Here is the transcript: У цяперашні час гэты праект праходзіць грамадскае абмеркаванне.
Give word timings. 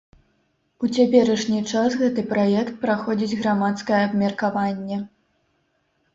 У 0.85 0.87
цяперашні 0.95 1.59
час 1.71 1.97
гэты 1.99 2.21
праект 2.31 2.73
праходзіць 2.87 3.37
грамадскае 3.43 4.01
абмеркаванне. 4.09 5.01